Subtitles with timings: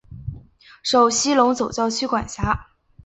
[0.81, 2.69] 受西隆总教区管辖。